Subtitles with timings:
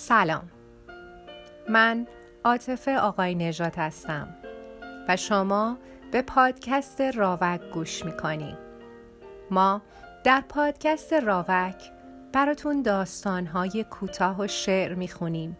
[0.00, 0.50] سلام.
[1.68, 2.06] من
[2.44, 4.36] عاطفه آقای نژاد هستم
[5.08, 5.78] و شما
[6.12, 8.56] به پادکست راوک گوش می‌کنیم
[9.50, 9.82] ما
[10.24, 11.92] در پادکست راوک
[12.32, 15.58] براتون داستانهای کوتاه و شعر می‌خونیم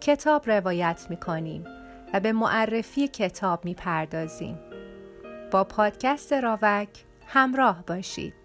[0.00, 1.64] کتاب روایت می‌کنیم
[2.14, 4.58] و به معرفی کتاب می‌پردازیم.
[5.50, 6.88] با پادکست راوک
[7.26, 8.43] همراه باشید.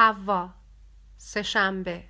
[0.00, 0.50] حوا
[1.16, 2.04] سهشنبه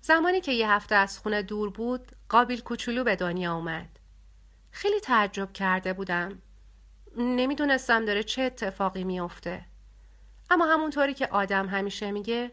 [0.00, 3.98] زمانی که یه هفته از خونه دور بود قابل کوچولو به دنیا اومد.
[4.70, 6.42] خیلی تعجب کرده بودم.
[7.16, 9.64] نمی‌دونستم داره چه اتفاقی میافته.
[10.50, 12.52] اما همونطوری که آدم همیشه میگه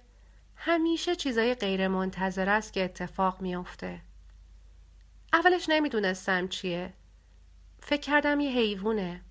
[0.55, 4.01] همیشه چیزای غیر منتظر است که اتفاق میافته.
[5.33, 6.93] اولش نمی‌دونستم چیه.
[7.79, 9.21] فکر کردم یه حیوونه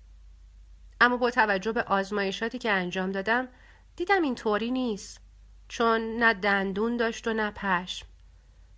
[1.03, 3.47] اما با توجه به آزمایشاتی که انجام دادم
[3.95, 5.21] دیدم این طوری نیست.
[5.67, 8.07] چون نه دندون داشت و نه پشم.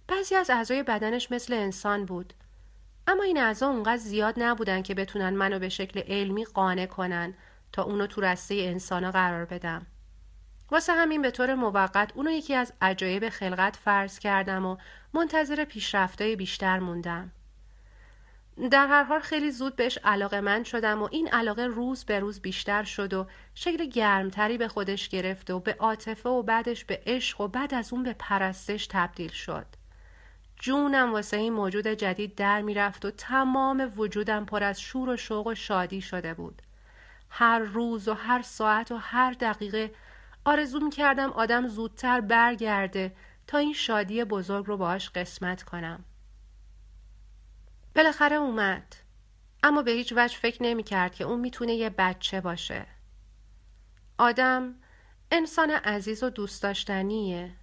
[0.08, 2.34] بعضی از اعضای بدنش مثل انسان بود.
[3.08, 7.34] اما این اعضا اونقدر زیاد نبودن که بتونن منو به شکل علمی قانع کنن
[7.72, 9.86] تا اونو تو رسته انسانا قرار بدم.
[10.72, 14.78] واسه همین به طور موقت اونو یکی از عجایب خلقت فرض کردم و
[15.14, 17.31] منتظر پیشرفتای بیشتر موندم.
[18.72, 22.42] در هر حال خیلی زود بهش علاقه من شدم و این علاقه روز به روز
[22.42, 27.42] بیشتر شد و شکل گرمتری به خودش گرفت و به عاطفه و بعدش به عشق
[27.42, 29.66] و بعد از اون به پرستش تبدیل شد.
[30.59, 35.47] جونم واسه این موجود جدید در می‌رفت و تمام وجودم پر از شور و شوق
[35.47, 36.62] و شادی شده بود.
[37.30, 39.92] هر روز و هر ساعت و هر دقیقه
[40.45, 43.16] آرزو می کردم آدم زودتر برگرده
[43.47, 46.06] تا این شادی بزرگ رو باهاش قسمت کنم.
[47.95, 48.95] بالاخره اومد.
[49.63, 52.85] اما به هیچ وجه فکر نمی کرد که اون می‌تونه یه بچه باشه.
[54.17, 54.75] آدم
[55.31, 57.55] انسان عزیز و دوست داشتنیه.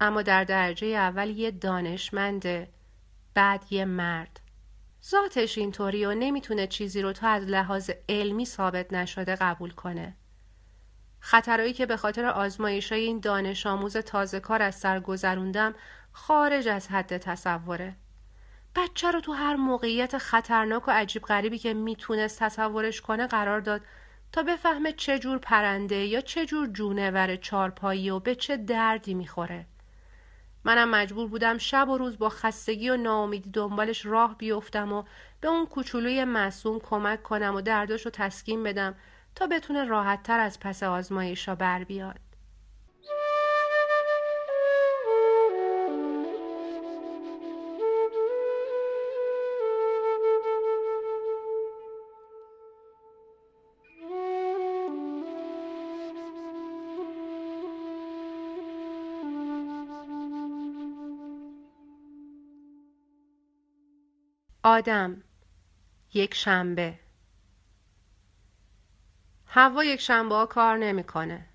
[0.00, 2.72] اما در درجه اول یه دانشمنده
[3.34, 4.40] بعد یه مرد.
[5.04, 10.16] ذاتش اینطوری و نمی‌تونه چیزی رو تا از لحاظ علمی ثابت نشده قبول کنه.
[11.20, 15.74] خطرهایی که به خاطر آزمایشای این دانش آموز تازه کار از سر گذروندم
[16.12, 17.96] خارج از حد تصوره.
[18.76, 23.80] بچه رو تو هر موقعیت خطرناک و عجیب غریبی که می‌تونست تصورش کنه قرار داد
[24.32, 29.66] تا بفهمه چه جور پرنده یا چه جور جونور چارپایی و به چه دردی می‌خوره.
[30.64, 35.02] منم مجبور بودم شب و روز با خستگی و ناامیدی دنبالش راه بیفتم و
[35.40, 38.94] به اون کوچولوی معصوم کمک کنم و دردش رو تسکین بدم
[39.34, 42.25] تا بتونه راحتتر از پس آزمایشا بر بیاد.
[64.68, 65.22] آدم
[66.14, 66.98] یک شنبه
[69.46, 71.46] هوا یک شنبه ها کار نمی‌کنه.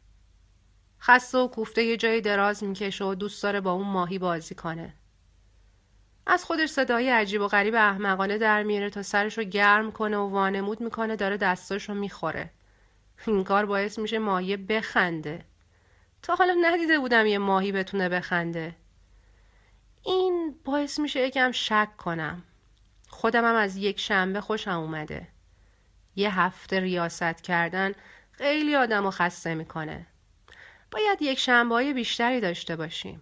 [1.01, 4.94] خسته و کوفته یه جای دراز می‌کشه و دوست داره با اون ماهی بازی کنه.
[6.25, 10.29] از خودش صدای عجیب و غریب احمقانه در میاره تا سرش رو گرم کنه و
[10.29, 12.50] وانمود می‌کنه داره دستاش رو می‌خوره.
[13.27, 15.45] این کار باعث میشه ماهی بخنده.
[16.21, 18.75] تا حالا ندیده بودم یه ماهی بتونه بخنده.
[20.03, 22.44] این باعث میشه یکم شک کنم.
[23.11, 25.27] خودم هم از یک شنبه خوشم اومده.
[26.16, 27.91] یه هفته ریاست کردن
[28.31, 30.07] خیلی آدم و خسته می‌کنه.
[30.91, 33.21] باید یک شنبه های بیشتری داشته باشیم.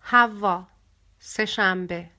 [0.00, 0.66] حوا
[1.18, 2.15] سه شنبه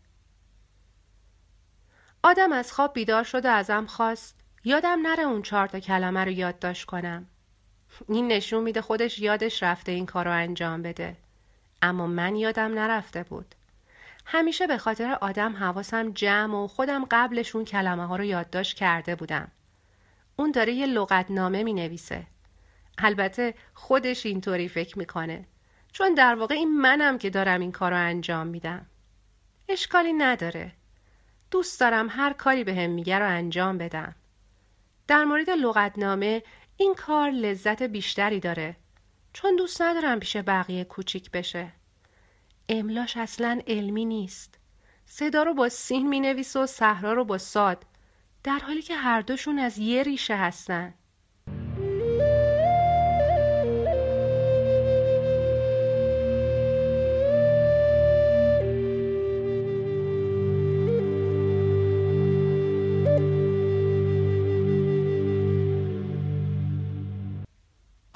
[2.28, 6.86] آدم از خواب بیدار شده ازم خواست یادم نره اون چهار تا کلمه رو یادداشت
[6.86, 7.28] کنم.
[8.10, 11.16] این نشون میده خودش یادش رفته این کار رو انجام بده.
[11.82, 13.56] اما من یادم نرفته بود.
[14.26, 19.16] همیشه به خاطر آدم حواسم جمع و خودم قبلش اون کلمه ها رو یادداشت کرده
[19.16, 19.52] بودم.
[20.36, 22.28] اون داره یه لغتنامه می نویسه.
[22.98, 25.46] البته خودش اینطوری فکر می‌کنه.
[25.92, 28.86] چون در واقع این منم که دارم این کار رو انجام میدم.
[29.70, 30.72] اشکالی نداره.
[31.52, 34.16] دوست دارم هر کاری به هم میگه رو انجام بدم.
[35.08, 36.44] در مورد لغتنامه
[36.78, 38.76] این کار لذت بیشتری داره.
[39.34, 41.72] چون دوست ندارم پیش بقیه کوچیک بشه.
[42.70, 44.60] املاش اصلا علمی نیست.
[45.06, 47.86] صدا رو با سین می نویسه و صحرا رو با ساد.
[48.44, 50.94] در حالی که هر دوشون از یه ریشه هستن.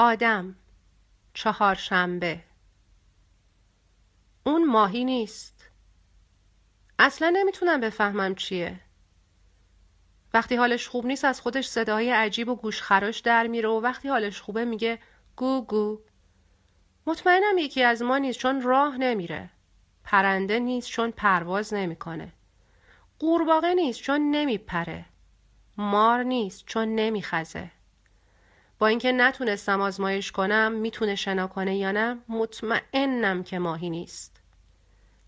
[0.02, 0.56] آدم
[1.34, 2.44] چهارشنبه.
[4.46, 5.70] اون ماهی نیست.
[7.00, 8.80] اصلا نمی‌تونم بفهمم چیه.
[10.34, 14.42] وقتی حالش خوب نیست از خودش صدای عجیب و گوشخراش در میره و وقتی حالش
[14.42, 15.00] خوبه میگه
[15.36, 16.02] گو گو.
[17.06, 19.50] مطمئنم یکی از ما نیست چون راه نمیره.
[20.04, 22.34] پرنده نیست چون پرواز نمی‌کنه.
[23.20, 25.06] قورباغه نیست چون نمیپره.
[25.78, 27.72] مار نیست چون نمیخزه.
[28.82, 34.42] با اینکه نتونستم آزمایش کنم می‌تونه شنا کنه یا نه مطمئنم که ماهی نیست.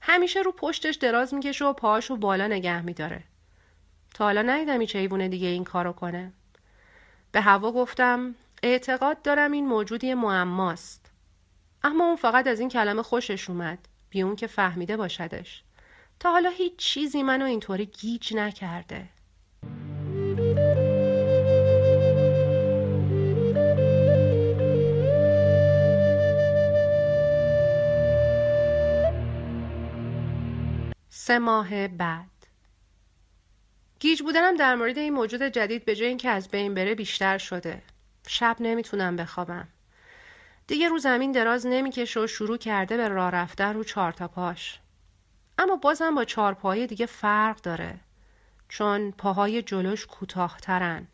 [0.02, 3.24] همیشه رو پشتش دراز می‌کشه و پاهاشو بالا نگه میداره.
[4.14, 6.32] تا حالا ندیدم هیچ حیوان دیگه این کارو کنه.
[7.32, 11.12] به هوا گفتم اعتقاد دارم این موجودی معماست.
[11.84, 15.64] اما اون فقط از این کلمه خوشش اومد بی اون که فهمیده باشدش.
[16.20, 19.08] تا حالا هیچ چیزی منو اینطوری گیج نکرده.
[31.25, 32.48] سه ماه بعد.
[34.00, 37.81] گیج بودنم در مورد این موجود جدید به جای اینکه از بین بره بیشتر شده.
[38.28, 39.68] شب نمی‌تونم بخوابم.
[40.68, 44.80] دیگه رو زمین دراز نمی‌کشه و شروع کرده به راه رفتن رو چهار تا پاش.
[45.58, 48.00] اما بازم با چهار پای دیگه فرق داره.
[48.69, 51.08] چون پاهای جلوش کوتاهترن.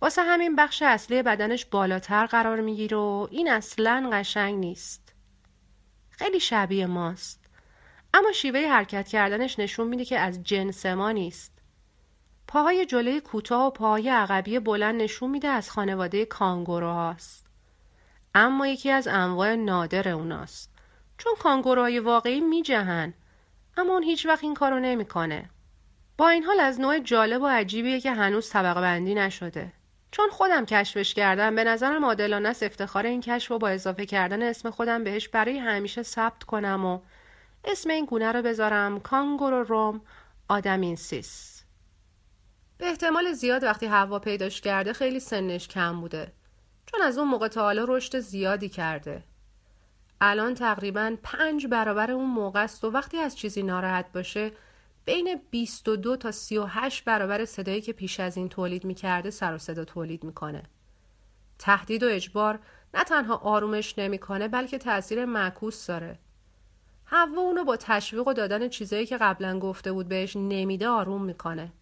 [0.00, 5.12] واسه همین بخش اصلی بدنش بالاتر قرار می‌گیره و این اصلا قشنگ نیست.
[6.10, 7.43] خیلی شبیه ماست.
[8.16, 11.52] اما شیوه حرکت کردنش نشون میده که از جنس ما نیست.
[12.48, 17.46] پاهای جلوی کوتاه و پاهای عقبی بلند نشون میده از خانواده کانگوروهاست.
[18.34, 20.70] اما یکی از انواع نادر اوناست.
[21.18, 23.14] چون کانگوروهای واقعی میجهن
[23.76, 25.50] اما اون هیچ وقت این کارو نمی‌کنه.
[26.18, 29.72] با این حال از نوع جالب و عجیبیه که هنوز طبقه بندی نشده.
[30.10, 34.42] چون خودم کشفش کردم به نظرم عادلانه است افتخار این کشف و با اضافه کردن
[34.42, 37.00] اسم خودم بهش برای همیشه ثبت کنم و
[37.64, 40.00] اسم این گونه رو بذارم کانگورو روم
[40.48, 41.64] آدمینسیس
[42.78, 46.32] به احتمال زیاد وقتی هوا پیداش کرده خیلی سنش کم بوده
[46.86, 49.24] چون از اون موقع تا حالا رشد زیادی کرده
[50.20, 54.52] الان تقریبا پنج برابر اون موقع است و وقتی از چیزی ناراحت باشه
[55.04, 59.84] بین 22 تا 38 برابر صدایی که پیش از این تولید می‌کرده سر و صدا
[59.84, 60.62] تولید می‌کنه.
[61.58, 62.58] تهدید و اجبار
[62.94, 66.18] نه تنها آرومش نمی‌کنه بلکه تاثیر معکوس داره.
[67.04, 71.72] حوا اونو با تشویق و دادن چیزایی که قبلا گفته بود بهش نمیده آروم می‌کنه.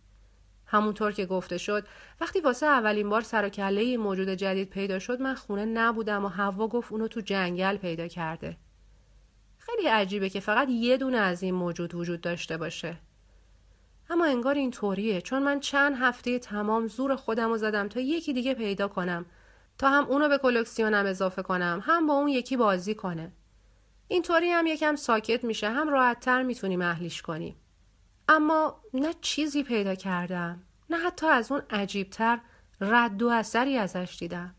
[0.67, 1.87] همونطور که گفته شد
[2.21, 6.29] وقتی واسه اولین بار سر و کله موجود جدید پیدا شد من خونه نبودم و
[6.29, 8.57] حوا گفت اونو تو جنگل پیدا کرده.
[9.59, 12.97] خیلی عجیبه که فقط یه دونه از این موجود وجود داشته باشه.
[14.11, 18.33] اما انگار این طوریه چون من چند هفته تمام زور خودم رو زدم تا یکی
[18.33, 19.27] دیگه پیدا کنم
[19.79, 23.33] تا هم اونو به کلکسیونم اضافه کنم هم با اون یکی بازی کنه.
[24.13, 27.57] اینطوری هم یکم ساکت میشه هم راحتتر می‌تونیم اهلیش کنیم.
[28.29, 32.41] اما نه چیزی پیدا کردم نه حتی از اون عجیبتر
[32.81, 34.55] رد و اثری ازش دیدم.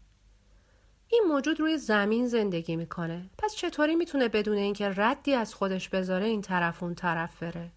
[1.07, 3.29] این موجود روی زمین زندگی می‌کنه.
[3.37, 7.71] پس چطوری می‌تونه بدون اینکه ردی از خودش بذاره این طرف اون طرف بره؟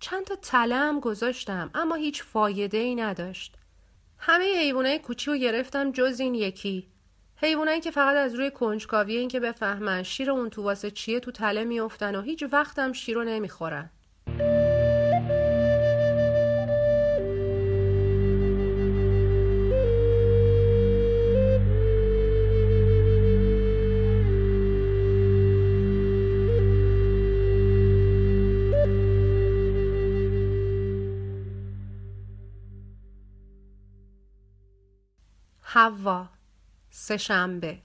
[0.00, 3.56] چند تا تله هم گذاشتم اما هیچ فایده ای نداشت.
[4.18, 6.91] همه حیوانای کوچی رو گرفتم جز این یکی.
[7.44, 11.30] حیوانایی که فقط از روی کنجکاوی این که بفهمن شیر اون تو واسه چیه تو
[11.30, 13.90] تله میافتن و هیچ وقتم شیر رو نمی‌خورن.
[35.62, 36.41] حوا.
[36.94, 37.78] سهشنبه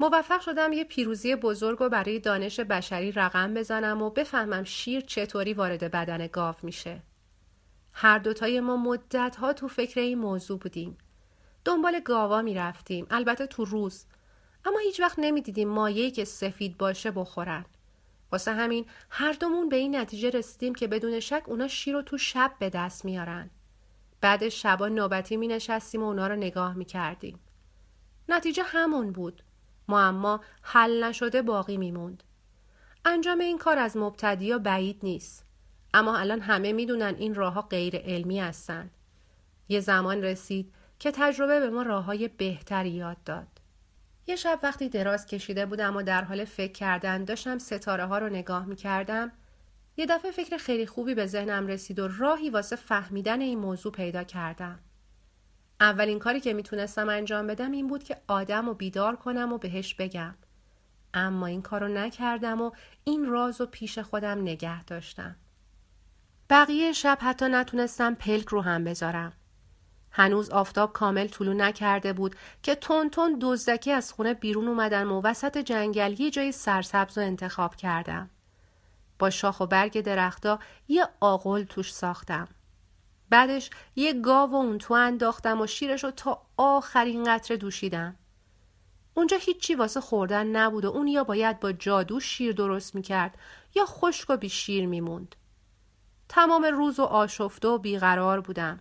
[0.00, 5.54] موفق شدم یه پیروزی بزرگ و برای دانش بشری رقم بزنم و بفهمم شیر چطوری
[5.54, 7.02] وارد بدن گاو میشه.
[7.92, 10.98] هر دوتای ما مدت ها تو فکر این موضوع بودیم.
[11.64, 14.04] دنبال گاوا می‌رفتیم البته تو روز
[14.64, 17.64] اما هیچ وقت نمی‌دیدیم مایهی که سفید باشه بخورن.
[18.32, 22.18] واسه همین هر دومون به این نتیجه رسیدیم که بدون شک اونا شیر رو تو
[22.18, 23.50] شب به دست میارن.
[24.20, 27.40] بعد شبا نوبتی می نشستیم و اونا رو نگاه می کردیم.
[28.28, 29.42] نتیجه همون بود.
[29.88, 32.22] معما حل نشده باقی میموند.
[33.04, 35.44] انجام این کار از مبتدی بعید نیست.
[35.94, 38.90] اما الان همه می‌دونن این راهها غیر علمی هستن.
[39.68, 43.46] یه زمان رسید که تجربه به ما راههای بهتری یاد داد.
[44.26, 48.28] یه شب وقتی دراز کشیده بودم و در حال فکر کردن داشتم ستاره ها رو
[48.28, 49.32] نگاه می کردم
[49.98, 54.24] یه دفعه فکر خیلی خوبی به ذهنم رسید و راهی واسه فهمیدن این موضوع پیدا
[54.24, 54.78] کردم.
[55.80, 59.94] اولین کاری که می‌تونستم انجام بدم این بود که آدم و بیدار کنم و بهش
[59.94, 60.34] بگم.
[61.14, 62.70] اما این کارو نکردم و
[63.04, 65.36] این راز و پیش خودم نگه داشتم.
[66.50, 69.32] بقیه شب حتی نتونستم پلک رو هم بذارم.
[70.10, 75.58] هنوز آفتاب کامل طولو نکرده بود که تون دزدکی از خونه بیرون اومدن و وسط
[75.58, 78.30] جنگل یه جای سرسبز رو انتخاب کردم.
[79.18, 80.58] با شاخ و برگ درختا
[80.88, 82.48] یه آقل توش ساختم.
[83.30, 88.16] بعدش یه گاو و اون تو انداختم و شیرش رو تا آخرین قطره دوشیدم.
[89.14, 93.38] اونجا هیچی واسه خوردن نبود و اون یا باید با جادو شیر درست می‌کرد
[93.74, 95.36] یا خشک و بی شیر میموند.
[96.28, 98.80] تمام روز و آشفته و بیقرار بودم.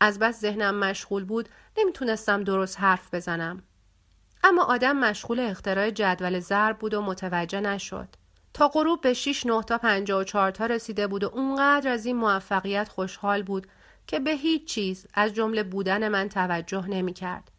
[0.00, 3.62] از بس ذهنم مشغول بود نمی‌تونستم درست حرف بزنم.
[4.44, 8.08] اما آدم مشغول اختراع جدول ضرب بود و متوجه نشد.
[8.56, 12.88] تا غروب به 6 9 تا 54 تا رسیده بود و اونقدر از این موفقیت
[12.88, 13.66] خوشحال بود
[14.06, 17.50] که به هیچ چیز از جمله بودن من توجه نمی کرد.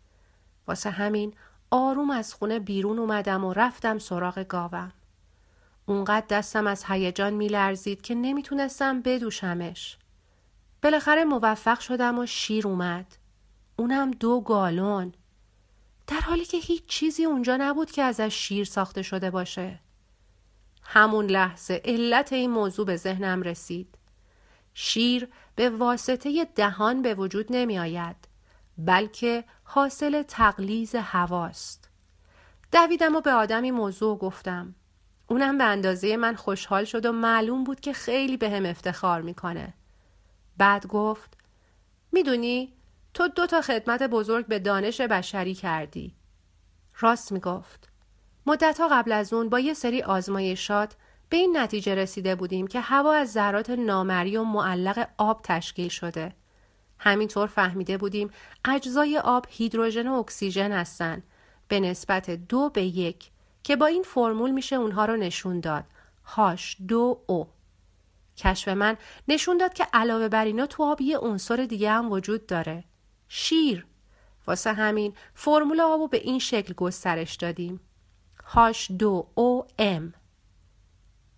[0.67, 1.33] واسه همین
[1.71, 4.91] آروم از خونه بیرون اومدم و رفتم سراغ گاوم.
[5.85, 9.97] اونقدر دستم از هیجان میلرزید که نمی‌تونستم بدوشمش.
[10.83, 13.17] بالاخره موفق شدم و شیر اومد.
[13.75, 15.13] اونم دو گالون.
[16.07, 19.86] در حالی که هیچ چیزی اونجا نبود که ازش شیر ساخته شده باشه.
[20.89, 23.97] همون لحظه علت این موضوع به ذهنم رسید.
[24.73, 28.15] شیر به واسطه دهان به وجود نمی آید
[28.77, 31.89] بلکه حاصل تقلیز هواست.
[32.71, 34.75] دویدم و به آدمی موضوع گفتم.
[35.27, 39.73] اونم به اندازه من خوشحال شد و معلوم بود که خیلی به هم افتخار می‌کنه.
[40.57, 41.37] بعد گفت
[42.11, 42.73] می‌دونی
[43.13, 46.15] تو دو تا خدمت بزرگ به دانش بشری کردی.
[46.99, 47.86] راست می‌گفت.
[48.47, 50.95] مدتها قبل از اون با یه سری آزمایشات
[51.29, 56.35] به این نتیجه رسیده بودیم که هوا از ذرات نامری و معلق آب تشکیل شده.
[56.99, 58.29] همینطور فهمیده بودیم
[58.65, 61.23] اجزای آب هیدروژن و اکسیژن هستند
[61.67, 63.31] به نسبت دو به یک
[63.63, 65.83] که با این فرمول میشه اونها رو نشون داد.
[66.23, 67.47] هاش دو او.
[68.37, 72.45] کشف من نشون داد که علاوه بر اینا تو آب یه عنصر دیگه هم وجود
[72.45, 72.83] داره.
[73.27, 73.85] شیر.
[74.47, 77.79] واسه همین فرمول آبو به این شکل گسترش دادیم.
[78.49, 80.13] هاش دو او ام.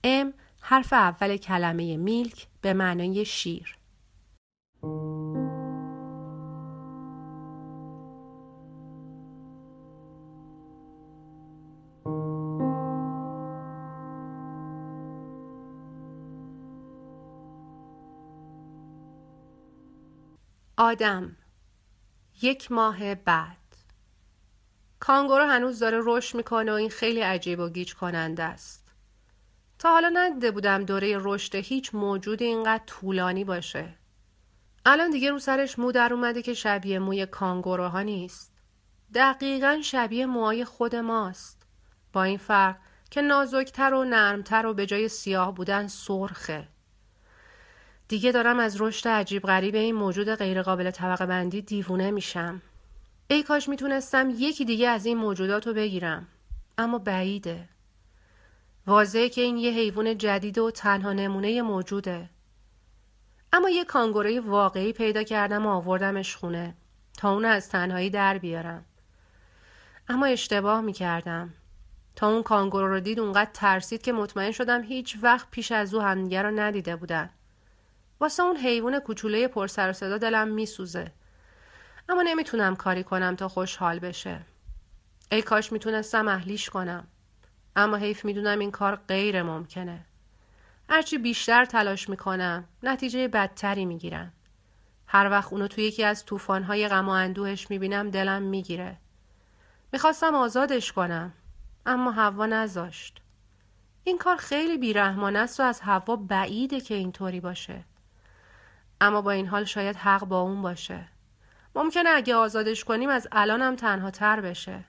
[0.04, 3.76] ام حرف اول کلمه میلک به معنای شیر.
[20.78, 21.36] آدم
[22.42, 23.59] یک ماه بعد
[25.00, 28.86] کانگورو هنوز داره رشد می‌کنه و این خیلی عجیب و گیج کننده است.
[29.80, 33.94] تا حالا ندیده بودم دوره رشد هیچ موجود اینقدر طولانی باشه.
[34.86, 38.54] الان دیگه رو سرش مو در اومده که شبیه موی کانگوروها نیست.
[39.14, 41.64] دقیقا شبیه موهای خود ماست.
[42.14, 42.76] با این فرق
[43.12, 46.68] که نازکتر و نرمتر و به جای سیاه بودن سرخه.
[48.08, 52.62] دیگه دارم از رشد عجیب غریب این موجود غیرقابل طبقه بندی دیوونه میشم.
[53.32, 56.28] ای کاش می‌تونستم یکی دیگه از این موجودات رو بگیرم.
[56.78, 57.70] اما بعیده.
[58.88, 62.30] واضحه که این یه حیوان جدید و تنها نمونه موجوده.
[63.54, 66.76] اما یه کانگوروی واقعی پیدا کردم و آوردمش خونه
[67.18, 68.86] تا اون از تنهایی در بیارم.
[70.08, 71.54] اما اشتباه می‌کردم.
[72.16, 76.02] تا اون کانگورو رو دید اونقدر ترسید که مطمئن شدم هیچ وقت پیش از او
[76.02, 77.30] همدیگه رو ندیده بودن.
[78.20, 81.12] واسه اون حیوان کوچوله پر سر و صدا دلم میسوزه.
[82.10, 84.42] اما نمی‌تونم کاری کنم تا خوشحال بشه.
[85.32, 87.08] ای کاش می‌تونستم اهلیش کنم.
[87.76, 90.06] اما حیف می‌دونم این کار غیر ممکنه.
[90.90, 94.34] هرچی بیشتر تلاش می‌کنم نتیجه بدتری می‌گیرم.
[95.08, 98.98] هر وقت اونو توی یکی از طوفان‌های غم و اندوهش می‌بینم دلم می‌گیره.
[99.94, 101.34] می‌خواستم آزادش کنم
[101.86, 103.22] اما هوا نذاشت.
[104.04, 107.84] این کار خیلی بیرحمانه است و از هوا بعیده که اینطوری باشه.
[109.02, 111.08] اما با این حال شاید حق با اون باشه.
[111.76, 114.86] ممکنه اگه آزادش کنیم از الانم تنها تر بشه.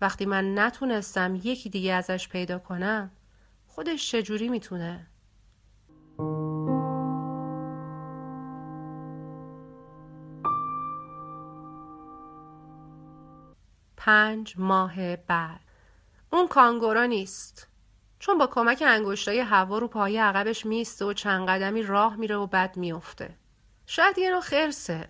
[0.00, 3.10] وقتی من نتونستم یکی دیگه ازش پیدا کنم
[3.66, 5.06] خودش چجوری می‌تونه؟
[13.96, 15.60] پنج ماه بعد
[16.32, 17.68] اون کانگورا نیست
[18.18, 22.46] چون با کمک انگشتای هوا رو پای عقبش میسته و چند قدمی راه میره و
[22.46, 23.34] بعد میفته
[23.86, 25.08] شاید یه نوع خرسه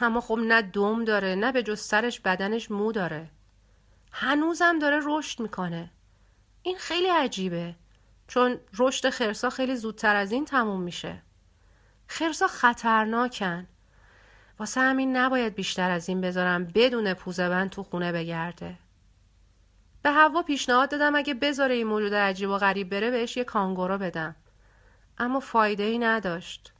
[0.00, 3.30] اما خب نه دم داره نه به جز سرش بدنش مو داره.
[4.12, 5.90] هنوزم داره رشد می‌کنه.
[6.62, 7.74] این خیلی عجیبه
[8.28, 11.22] چون رشد خرسا خیلی زودتر از این تموم میشه.
[12.06, 13.66] خرسا خطرناکن.
[14.58, 18.78] واسه همین نباید بیشتر از این بذارم بدون پوزه بند تو خونه بگرده.
[20.02, 23.98] به هوا پیشنهاد دادم اگه بذاره این موجود عجیب و غریب بره بهش یه کانگورو
[23.98, 24.36] بدم.
[25.18, 26.73] اما فایده ای نداشت.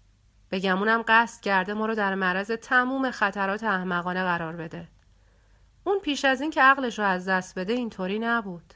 [0.55, 4.89] بگمونم قصد کرده ما رو در معرض تموم خطرات احمقانه قرار بده.
[5.85, 8.75] اون پیش از این که عقلش رو از دست بده اینطوری نبود.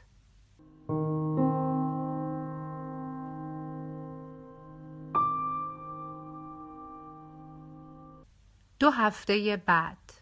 [8.79, 10.13] دو هفته بعد.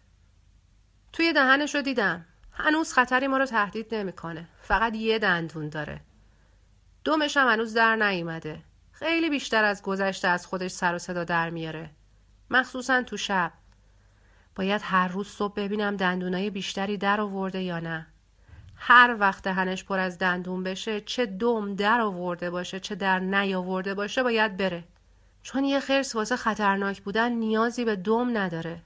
[1.14, 2.26] توی دهنش رو دیدم.
[2.52, 4.48] هنوز خطری ما رو تهدید نمی‌کنه.
[4.62, 6.02] فقط یه دندون داره.
[7.04, 8.64] دومش هم هنوز در نیومده.
[9.00, 11.90] خیلی بیشتر از گذشته از خودش سر و صدا در میاره.
[12.50, 13.52] مخصوصا تو شب.
[14.56, 18.08] باید هر روز صبح ببینم دندونای بیشتری در آورده یا نه.
[18.76, 23.94] هر وقت دهنش پر از دندون بشه چه دوم در آورده باشه چه در نیاورده
[23.94, 24.84] باشه باید بره.
[25.42, 28.82] چون یه خرس واسه خطرناک بودن نیازی به دوم نداره.